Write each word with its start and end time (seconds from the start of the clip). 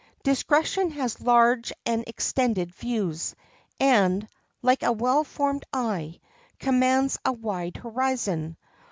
Discretion 0.23 0.89
has 0.93 1.21
large 1.21 1.71
and 1.85 2.03
extended 2.07 2.73
views, 2.73 3.35
and, 3.79 4.27
like 4.63 4.81
a 4.81 4.91
well 4.91 5.23
formed 5.23 5.63
eye, 5.71 6.19
commands 6.57 7.19
a 7.23 7.31
wide 7.31 7.77
horizon. 7.77 8.57